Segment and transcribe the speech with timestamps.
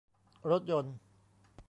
[0.51, 0.95] รถยนต์